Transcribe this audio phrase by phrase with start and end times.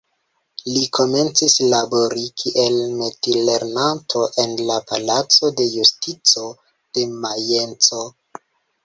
[0.75, 6.47] Li komencis labori kiel metilernanto en la palaco de Justico
[6.99, 8.03] de Majenco.